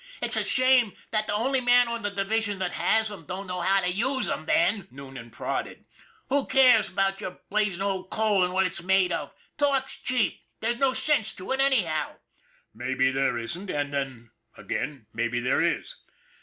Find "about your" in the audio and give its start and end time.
6.89-7.37